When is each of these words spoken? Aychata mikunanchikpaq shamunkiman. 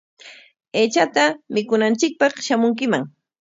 Aychata 0.81 1.23
mikunanchikpaq 1.53 2.33
shamunkiman. 2.45 3.03